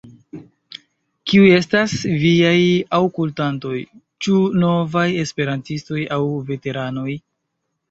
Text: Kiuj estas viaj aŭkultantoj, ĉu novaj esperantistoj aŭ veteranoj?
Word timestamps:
Kiuj 1.31 1.51
estas 1.57 1.93
viaj 2.23 2.55
aŭkultantoj, 3.01 3.75
ĉu 4.27 4.41
novaj 4.65 5.07
esperantistoj 5.27 6.03
aŭ 6.19 6.21
veteranoj? 6.51 7.09